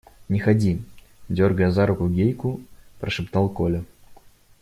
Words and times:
–Не 0.29 0.39
ходи,– 0.39 0.81
дергая 1.29 1.69
за 1.69 1.85
руку 1.85 2.09
Гейку, 2.09 2.59
прошептал 2.99 3.49
Коля. 3.49 3.83